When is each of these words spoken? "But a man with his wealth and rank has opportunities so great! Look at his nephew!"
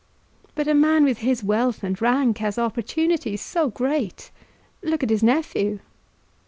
"But 0.55 0.67
a 0.67 0.73
man 0.73 1.03
with 1.03 1.19
his 1.19 1.43
wealth 1.43 1.83
and 1.83 2.01
rank 2.01 2.39
has 2.39 2.57
opportunities 2.57 3.39
so 3.39 3.69
great! 3.69 4.31
Look 4.81 5.03
at 5.03 5.11
his 5.11 5.21
nephew!" 5.21 5.77